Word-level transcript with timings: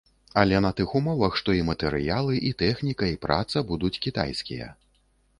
Але 0.41 0.59
на 0.65 0.69
тых 0.77 0.93
умовах, 0.99 1.35
што 1.41 1.53
і 1.57 1.59
матэрыялы, 1.67 2.39
і 2.51 2.53
тэхніка, 2.61 3.09
і 3.11 3.19
праца 3.27 3.63
будуць 3.73 3.93
кітайскія. 4.07 4.71